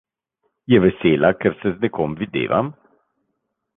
[0.71, 2.73] Je vesela, ker se z nekom videvam?